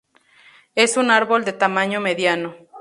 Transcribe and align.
Es 0.73 0.97
un 0.97 1.11
árbol 1.11 1.45
de 1.45 1.53
tamaño 1.53 1.99
mediano. 2.01 2.55